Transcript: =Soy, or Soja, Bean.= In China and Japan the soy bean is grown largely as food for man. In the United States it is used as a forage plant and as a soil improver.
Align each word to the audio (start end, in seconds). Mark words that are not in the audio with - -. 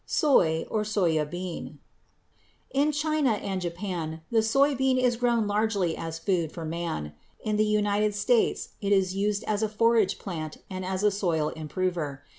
=Soy, 0.07 0.65
or 0.71 0.81
Soja, 0.81 1.29
Bean.= 1.29 1.77
In 2.71 2.91
China 2.91 3.33
and 3.33 3.61
Japan 3.61 4.21
the 4.31 4.41
soy 4.41 4.73
bean 4.73 4.97
is 4.97 5.15
grown 5.17 5.45
largely 5.45 5.95
as 5.95 6.17
food 6.17 6.51
for 6.51 6.65
man. 6.65 7.13
In 7.41 7.55
the 7.55 7.65
United 7.67 8.15
States 8.15 8.69
it 8.81 8.91
is 8.91 9.13
used 9.15 9.43
as 9.43 9.61
a 9.61 9.69
forage 9.69 10.17
plant 10.17 10.57
and 10.71 10.83
as 10.83 11.03
a 11.03 11.11
soil 11.11 11.49
improver. 11.49 12.23